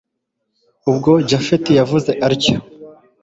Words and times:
ubwo 0.89 1.11
japhet 1.29 1.65
yavuze 1.79 2.11
atyo 2.27 2.57